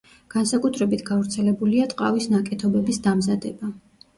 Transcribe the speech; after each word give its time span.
განსაკუთრებით 0.35 1.03
გავრცელებულია 1.09 1.91
ტყავის 1.93 2.27
ნაკეთობების 2.37 3.01
დამზადება. 3.09 3.71